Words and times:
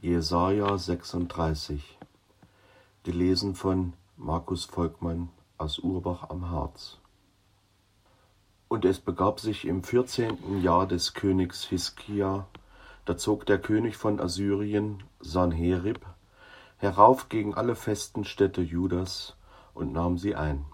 Jesaja 0.00 0.78
36, 0.78 1.98
gelesen 3.02 3.56
von 3.56 3.94
Markus 4.16 4.64
Volkmann 4.64 5.28
aus 5.56 5.80
Urbach 5.80 6.30
am 6.30 6.50
Harz. 6.52 6.98
Und 8.68 8.84
es 8.84 9.00
begab 9.00 9.40
sich 9.40 9.66
im 9.66 9.82
vierzehnten 9.82 10.62
Jahr 10.62 10.86
des 10.86 11.14
Königs 11.14 11.64
Hiskia, 11.64 12.46
da 13.06 13.16
zog 13.16 13.44
der 13.46 13.58
König 13.58 13.96
von 13.96 14.20
Assyrien, 14.20 15.02
Sanherib, 15.18 16.06
herauf 16.76 17.28
gegen 17.28 17.54
alle 17.54 17.74
festen 17.74 18.24
Städte 18.24 18.60
Judas 18.60 19.34
und 19.74 19.92
nahm 19.92 20.16
sie 20.16 20.36
ein. 20.36 20.64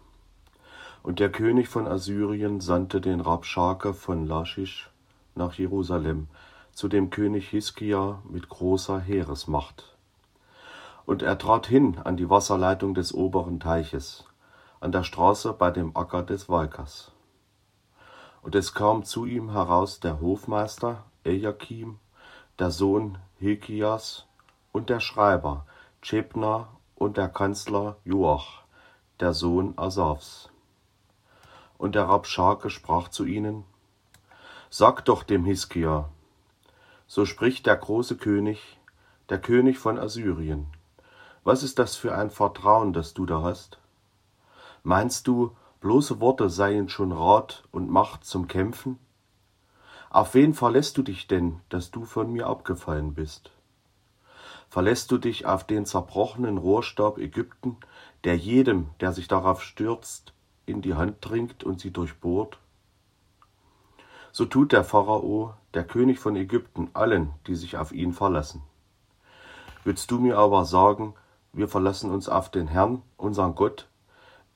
Und 1.02 1.18
der 1.18 1.32
König 1.32 1.68
von 1.68 1.86
Assyrien 1.86 2.60
sandte 2.60 3.00
den 3.00 3.20
Rabschake 3.20 3.94
von 3.94 4.26
Lachisch 4.26 4.90
nach 5.34 5.54
Jerusalem, 5.54 6.28
zu 6.74 6.88
dem 6.88 7.10
König 7.10 7.48
Hiskia 7.48 8.20
mit 8.28 8.48
großer 8.48 8.98
Heeresmacht. 8.98 9.96
Und 11.06 11.22
er 11.22 11.38
trat 11.38 11.66
hin 11.66 11.98
an 12.02 12.16
die 12.16 12.28
Wasserleitung 12.28 12.94
des 12.94 13.14
oberen 13.14 13.60
Teiches, 13.60 14.24
an 14.80 14.90
der 14.90 15.04
Straße 15.04 15.52
bei 15.52 15.70
dem 15.70 15.96
Acker 15.96 16.22
des 16.22 16.48
Walkers. 16.48 17.12
Und 18.42 18.54
es 18.54 18.74
kam 18.74 19.04
zu 19.04 19.24
ihm 19.24 19.52
heraus 19.52 20.00
der 20.00 20.20
Hofmeister 20.20 21.04
Eliakim, 21.22 21.98
der 22.58 22.70
Sohn 22.70 23.18
Hilkias 23.38 24.26
und 24.72 24.90
der 24.90 25.00
Schreiber 25.00 25.66
Chebna 26.02 26.68
und 26.96 27.16
der 27.16 27.28
Kanzler 27.28 27.96
Joach, 28.04 28.64
der 29.20 29.32
Sohn 29.32 29.74
Asafs. 29.76 30.50
Und 31.78 31.94
der 31.94 32.04
Rabschake 32.04 32.68
sprach 32.68 33.08
zu 33.08 33.24
ihnen, 33.24 33.64
Sag 34.70 35.04
doch 35.04 35.22
dem 35.22 35.44
Hiskia, 35.44 36.10
so 37.06 37.26
spricht 37.26 37.66
der 37.66 37.76
große 37.76 38.16
König, 38.16 38.78
der 39.28 39.40
König 39.40 39.78
von 39.78 39.98
Assyrien. 39.98 40.66
Was 41.44 41.62
ist 41.62 41.78
das 41.78 41.96
für 41.96 42.14
ein 42.14 42.30
Vertrauen, 42.30 42.92
das 42.92 43.14
du 43.14 43.26
da 43.26 43.42
hast? 43.42 43.78
Meinst 44.82 45.26
du, 45.26 45.56
bloße 45.80 46.20
Worte 46.20 46.48
seien 46.48 46.88
schon 46.88 47.12
Rat 47.12 47.64
und 47.70 47.90
Macht 47.90 48.24
zum 48.24 48.48
Kämpfen? 48.48 48.98
Auf 50.10 50.34
wen 50.34 50.54
verlässt 50.54 50.96
du 50.96 51.02
dich 51.02 51.26
denn, 51.26 51.60
dass 51.68 51.90
du 51.90 52.04
von 52.04 52.32
mir 52.32 52.46
abgefallen 52.46 53.14
bist? 53.14 53.50
Verlässt 54.68 55.10
du 55.10 55.18
dich 55.18 55.46
auf 55.46 55.64
den 55.64 55.86
zerbrochenen 55.86 56.58
Rohrstab 56.58 57.18
Ägypten, 57.18 57.76
der 58.24 58.36
jedem, 58.36 58.90
der 59.00 59.12
sich 59.12 59.28
darauf 59.28 59.62
stürzt, 59.62 60.32
in 60.66 60.82
die 60.82 60.94
Hand 60.94 61.16
dringt 61.20 61.64
und 61.64 61.80
sie 61.80 61.90
durchbohrt? 61.90 62.58
So 64.36 64.46
tut 64.46 64.72
der 64.72 64.82
Pharao, 64.82 65.54
der 65.74 65.84
König 65.84 66.18
von 66.18 66.34
Ägypten, 66.34 66.90
allen, 66.92 67.30
die 67.46 67.54
sich 67.54 67.76
auf 67.76 67.92
ihn 67.92 68.12
verlassen. 68.12 68.64
Willst 69.84 70.10
du 70.10 70.18
mir 70.18 70.38
aber 70.38 70.64
sagen, 70.64 71.14
wir 71.52 71.68
verlassen 71.68 72.10
uns 72.10 72.28
auf 72.28 72.50
den 72.50 72.66
Herrn, 72.66 73.02
unseren 73.16 73.54
Gott? 73.54 73.86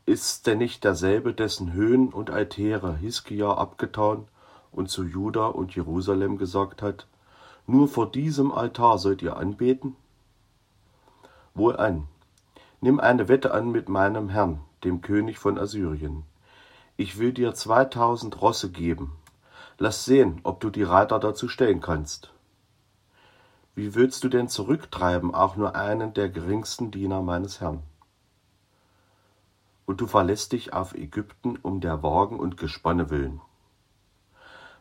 Ist 0.05 0.49
denn 0.49 0.59
nicht 0.59 0.83
derselbe, 0.83 1.33
dessen 1.33 1.75
Höhen 1.75 2.09
und 2.09 2.29
Altäre 2.29 2.97
Hiskia 2.97 3.55
abgetan 3.55 4.27
und 4.73 4.91
zu 4.91 5.05
Juda 5.05 5.47
und 5.47 5.77
Jerusalem 5.77 6.39
gesagt 6.39 6.83
hat, 6.83 7.07
nur 7.69 7.87
vor 7.87 8.11
diesem 8.11 8.51
Altar 8.51 8.99
sollt 8.99 9.23
ihr 9.23 9.37
anbeten? 9.37 9.95
Wohlan, 11.55 12.09
nimm 12.81 12.99
eine 12.99 13.29
Wette 13.29 13.55
an 13.55 13.71
mit 13.71 13.89
meinem 13.89 14.29
Herrn, 14.29 14.59
dem 14.83 15.03
König 15.03 15.39
von 15.39 15.57
Assyrien. 15.57 16.25
Ich 16.97 17.21
will 17.21 17.33
dir 17.33 17.55
zweitausend 17.55 18.43
Rosse 18.43 18.73
geben, 18.73 19.13
Lass 19.81 20.05
sehen, 20.05 20.41
ob 20.43 20.59
du 20.59 20.71
die 20.71 20.83
Reiter 20.83 21.21
dazu 21.21 21.49
stellen 21.49 21.81
kannst. 21.81 22.33
Wie 23.77 23.95
willst 23.95 24.25
du 24.25 24.29
denn 24.29 24.49
zurücktreiben 24.49 25.33
auch 25.33 25.55
nur 25.55 25.77
einen 25.77 26.13
der 26.15 26.29
geringsten 26.29 26.91
Diener 26.91 27.23
meines 27.23 27.61
Herrn? 27.61 27.85
Und 29.87 30.01
du 30.01 30.09
verlässt 30.09 30.51
dich 30.51 30.73
auf 30.73 30.95
Ägypten 30.95 31.57
um 31.63 31.81
der 31.81 32.03
Wagen 32.03 32.41
und 32.41 32.57
Gespanne 32.57 33.09
willen. 33.11 33.41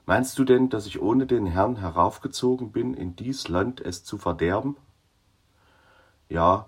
Meinst 0.08 0.40
du 0.40 0.46
denn, 0.46 0.70
dass 0.70 0.88
ich 0.88 1.00
ohne 1.00 1.28
den 1.28 1.46
Herrn 1.46 1.76
heraufgezogen 1.76 2.72
bin, 2.72 2.96
in 2.96 3.16
dies 3.16 3.50
Land 3.50 3.82
es 3.82 4.04
zu 4.04 4.18
verderben? 4.18 4.78
Ja, 6.28 6.66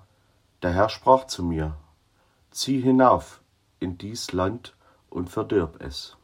der 0.62 0.74
Herr 0.74 0.90
sprach 0.90 1.26
zu 1.26 1.44
mir, 1.44 1.78
zieh 2.52 2.80
hinauf 2.80 3.42
in 3.80 3.98
dies 3.98 4.34
Land 4.34 4.76
und 5.10 5.32
verdirb 5.32 5.82
es. 5.82 6.19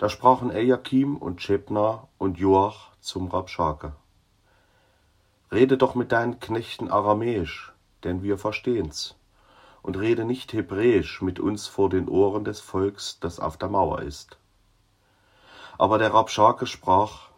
Da 0.00 0.08
sprachen 0.08 0.50
Eliakim 0.50 1.18
und 1.18 1.42
Schebna 1.42 2.08
und 2.16 2.38
Joach 2.38 2.88
zum 3.02 3.28
Rabschake. 3.28 3.92
Rede 5.52 5.76
doch 5.76 5.94
mit 5.94 6.10
deinen 6.10 6.40
Knechten 6.40 6.90
aramäisch, 6.90 7.74
denn 8.02 8.22
wir 8.22 8.38
verstehen's. 8.38 9.14
Und 9.82 9.98
rede 9.98 10.24
nicht 10.24 10.54
hebräisch 10.54 11.20
mit 11.20 11.38
uns 11.38 11.66
vor 11.66 11.90
den 11.90 12.08
Ohren 12.08 12.44
des 12.44 12.60
Volks, 12.60 13.18
das 13.20 13.40
auf 13.40 13.58
der 13.58 13.68
Mauer 13.68 14.00
ist. 14.00 14.38
Aber 15.76 15.98
der 15.98 16.14
Rabschake 16.14 16.66
sprach, 16.66 17.28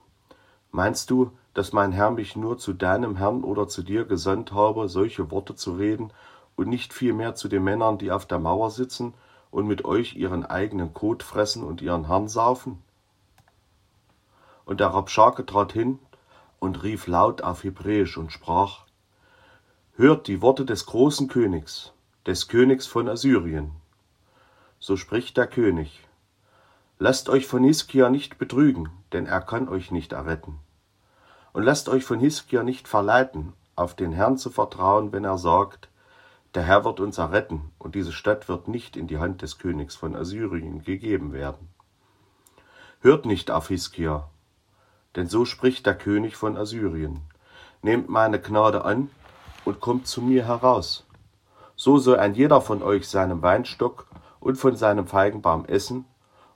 Meinst 0.71 1.11
du, 1.11 1.33
dass 1.55 1.73
mein 1.73 1.91
Herr 1.91 2.13
mich 2.13 2.37
nur 2.37 2.59
zu 2.59 2.75
deinem 2.75 3.17
Herrn 3.17 3.43
oder 3.43 3.67
zu 3.67 3.83
dir 3.83 4.05
gesandt 4.05 4.53
habe, 4.53 4.89
solche 4.89 5.33
Worte 5.33 5.57
zu 5.57 5.73
reden, 5.73 6.13
und 6.55 6.69
nicht 6.69 6.93
vielmehr 6.93 7.35
zu 7.35 7.49
den 7.49 7.65
Männern, 7.65 7.99
die 7.99 8.13
auf 8.13 8.25
der 8.25 8.39
Mauer 8.39 8.71
sitzen 8.71 9.15
und 9.53 9.69
mit 9.69 9.85
euch 9.85 10.17
ihren 10.17 10.45
eigenen 10.45 10.93
Kot 10.95 11.23
fressen 11.23 11.63
und 11.63 11.81
ihren 11.81 12.09
Herrn 12.09 12.27
saufen? 12.27 12.83
Und 14.65 14.81
der 14.81 14.89
Rabschake 14.89 15.47
trat 15.47 15.73
hin 15.73 16.01
und 16.59 16.83
rief 16.83 17.07
laut 17.07 17.43
auf 17.43 17.63
Hebräisch 17.63 18.17
und 18.17 18.33
sprach, 18.33 18.87
Hört 19.95 20.27
die 20.27 20.41
Worte 20.41 20.65
des 20.65 20.87
großen 20.87 21.29
Königs, 21.29 21.93
des 22.27 22.49
Königs 22.49 22.87
von 22.87 23.09
Assyrien. 23.09 23.73
So 24.81 24.97
spricht 24.97 25.37
der 25.37 25.47
König, 25.47 26.01
Lasst 26.99 27.29
euch 27.29 27.47
von 27.47 27.63
Hiskia 27.63 28.09
nicht 28.09 28.39
betrügen, 28.39 28.89
denn 29.13 29.27
er 29.27 29.43
kann 29.43 29.69
euch 29.69 29.91
nicht 29.91 30.13
erretten. 30.13 30.61
Und 31.53 31.65
lasst 31.65 31.91
euch 31.91 32.05
von 32.05 32.21
Hiskia 32.21 32.63
nicht 32.63 32.89
verleiten, 32.89 33.53
auf 33.77 33.95
den 33.95 34.13
Herrn 34.13 34.39
zu 34.39 34.49
vertrauen, 34.49 35.13
wenn 35.13 35.25
er 35.25 35.37
sagt, 35.37 35.89
der 36.55 36.65
Herr 36.65 36.85
wird 36.85 37.01
uns 37.01 37.17
erretten, 37.17 37.73
und 37.79 37.95
diese 37.95 38.13
Stadt 38.13 38.49
wird 38.49 38.69
nicht 38.69 38.97
in 38.97 39.07
die 39.07 39.19
Hand 39.19 39.41
des 39.41 39.59
Königs 39.59 39.97
von 39.97 40.15
Assyrien 40.15 40.85
gegeben 40.85 41.33
werden. 41.33 41.69
Hört 43.01 43.25
nicht 43.25 43.51
auf 43.51 43.69
Hiskia, 43.69 44.29
denn 45.17 45.29
so 45.29 45.45
spricht 45.45 45.87
der 45.87 45.95
König 45.95 46.37
von 46.37 46.57
Assyrien. 46.57 47.23
Nehmt 47.81 48.09
meine 48.09 48.39
Gnade 48.39 48.85
an 48.85 49.11
und 49.65 49.81
kommt 49.81 50.07
zu 50.07 50.21
mir 50.21 50.47
heraus. 50.47 51.07
So 51.75 51.99
soll 51.99 52.19
ein 52.19 52.35
jeder 52.35 52.61
von 52.61 52.83
euch 52.83 53.09
seinem 53.09 53.41
Weinstock 53.43 54.07
und 54.39 54.57
von 54.57 54.77
seinem 54.77 55.07
Feigenbaum 55.07 55.65
essen 55.65 56.05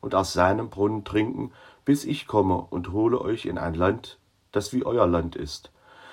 und 0.01 0.15
aus 0.15 0.35
seinem 0.35 0.69
Brunnen 0.69 1.05
trinken, 1.05 1.53
bis 1.85 2.05
ich 2.05 2.27
komme 2.27 2.59
und 2.59 2.93
hole 2.93 3.21
euch 3.21 3.47
in 3.47 3.57
ein 3.57 3.75
Land, 3.75 4.19
das 4.53 4.73
wie 4.73 4.85
euer 4.85 5.07
Land 5.07 5.37
ist, 5.37 5.73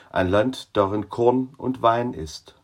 ein 0.09 0.29
Land, 0.29 0.69
darin 0.77 1.09
Korn 1.09 1.53
und 1.57 1.81
Wein 1.81 2.13
ist 2.13 2.55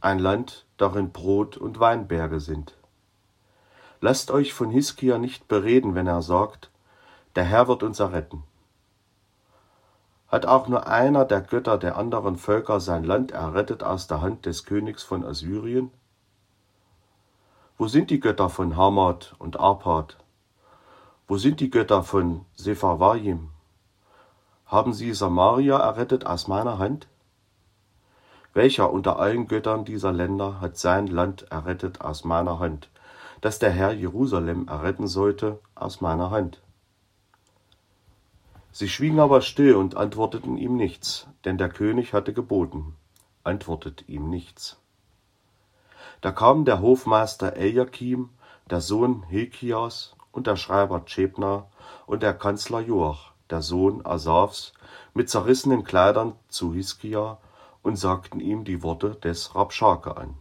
ein 0.00 0.18
Land, 0.18 0.66
darin 0.76 1.10
Brot 1.10 1.56
und 1.56 1.80
Weinberge 1.80 2.40
sind. 2.40 2.76
Lasst 4.00 4.30
euch 4.30 4.52
von 4.52 4.70
Hiskia 4.70 5.18
nicht 5.18 5.48
bereden, 5.48 5.94
wenn 5.94 6.06
er 6.06 6.22
sagt, 6.22 6.70
der 7.34 7.44
Herr 7.44 7.68
wird 7.68 7.82
uns 7.82 8.00
erretten. 8.00 8.44
Hat 10.28 10.46
auch 10.46 10.68
nur 10.68 10.86
einer 10.86 11.24
der 11.24 11.40
Götter 11.40 11.78
der 11.78 11.96
anderen 11.96 12.36
Völker 12.36 12.80
sein 12.80 13.02
Land 13.02 13.32
errettet 13.32 13.82
aus 13.82 14.06
der 14.06 14.20
Hand 14.20 14.46
des 14.46 14.64
Königs 14.64 15.02
von 15.02 15.24
Assyrien? 15.24 15.90
Wo 17.78 17.88
sind 17.88 18.10
die 18.10 18.20
Götter 18.20 18.50
von 18.50 18.76
Hamad 18.76 19.34
und 19.38 19.58
Arpad? 19.58 20.18
Wo 21.26 21.38
sind 21.38 21.60
die 21.60 21.70
Götter 21.70 22.02
von 22.02 22.44
Sepharvaim? 22.56 23.50
Haben 24.66 24.92
sie 24.92 25.14
Samaria 25.14 25.78
errettet 25.78 26.26
aus 26.26 26.46
meiner 26.46 26.78
Hand? 26.78 27.08
Welcher 28.54 28.92
unter 28.92 29.18
allen 29.18 29.46
Göttern 29.46 29.84
dieser 29.84 30.12
Länder 30.12 30.60
hat 30.60 30.78
sein 30.78 31.06
Land 31.06 31.42
errettet 31.50 32.00
aus 32.00 32.24
meiner 32.24 32.58
Hand, 32.58 32.88
dass 33.40 33.58
der 33.58 33.70
Herr 33.70 33.92
Jerusalem 33.92 34.66
erretten 34.68 35.06
sollte 35.06 35.60
aus 35.74 36.00
meiner 36.00 36.30
Hand? 36.30 36.60
Sie 38.72 38.88
schwiegen 38.88 39.20
aber 39.20 39.40
still 39.40 39.74
und 39.74 39.96
antworteten 39.96 40.56
ihm 40.56 40.76
nichts, 40.76 41.26
denn 41.44 41.58
der 41.58 41.68
König 41.68 42.12
hatte 42.12 42.32
geboten, 42.32 42.96
antwortet 43.44 44.08
ihm 44.08 44.30
nichts. 44.30 44.78
Da 46.20 46.32
kamen 46.32 46.64
der 46.64 46.80
Hofmeister 46.80 47.56
Eliakim, 47.56 48.30
der 48.70 48.80
Sohn 48.80 49.22
Hilkias 49.24 50.16
und 50.32 50.46
der 50.46 50.56
Schreiber 50.56 51.04
Chebna 51.04 51.66
und 52.06 52.22
der 52.22 52.34
Kanzler 52.34 52.80
Joach, 52.80 53.32
der 53.50 53.62
Sohn 53.62 54.04
Asafs, 54.04 54.72
mit 55.14 55.30
zerrissenen 55.30 55.84
Kleidern 55.84 56.34
zu 56.48 56.74
Hiskia 56.74 57.38
und 57.88 57.96
sagten 57.96 58.38
ihm 58.38 58.64
die 58.64 58.82
Worte 58.82 59.16
des 59.16 59.54
Rabschake 59.54 60.16
an. 60.16 60.38